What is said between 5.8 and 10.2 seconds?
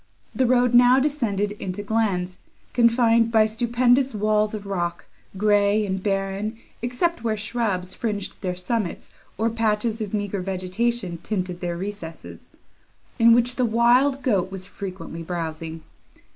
and barren, except where shrubs fringed their summits, or patches of